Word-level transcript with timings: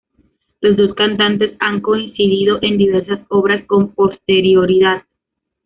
Los 0.61 0.77
dos 0.77 0.95
cantantes 0.95 1.55
han 1.59 1.79
coincidido 1.79 2.57
en 2.63 2.75
diversas 2.75 3.19
obras 3.27 3.65
con 3.67 3.93
posterioridad. 3.93 5.03